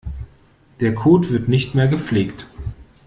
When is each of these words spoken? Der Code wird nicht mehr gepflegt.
Der 0.79 0.95
Code 0.95 1.29
wird 1.29 1.47
nicht 1.47 1.75
mehr 1.75 1.87
gepflegt. 1.87 2.47